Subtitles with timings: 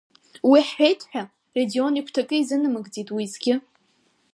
[0.49, 1.23] Уи ҳҳәеит ҳәа,
[1.55, 3.55] Радион игәҭакы изынамыгӡеит уеизгьы.